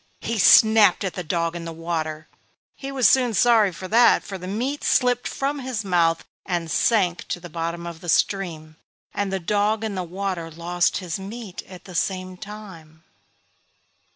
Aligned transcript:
He 0.21 0.39
snapped 0.39 1.03
at 1.03 1.13
the 1.13 1.23
dog 1.23 1.55
in 1.55 1.63
the 1.63 1.71
water. 1.71 2.27
He 2.73 2.91
was 2.91 3.07
soon 3.07 3.35
sorry 3.35 3.71
for 3.71 3.87
that, 3.89 4.23
for 4.23 4.39
the 4.39 4.47
meat 4.47 4.83
slipped 4.83 5.27
from 5.27 5.59
his 5.59 5.85
mouth 5.85 6.25
and 6.43 6.71
sank 6.71 7.27
to 7.27 7.39
the 7.39 7.51
bottom 7.51 7.85
of 7.85 8.01
the 8.01 8.09
stream, 8.09 8.77
and 9.13 9.31
the 9.31 9.39
dog 9.39 9.83
in 9.83 9.93
the 9.93 10.01
water 10.01 10.49
lost 10.49 10.97
his 11.05 11.19
meat 11.19 11.61
at 11.67 11.83
the 11.85 11.93
same 11.93 12.35
time. 12.35 13.03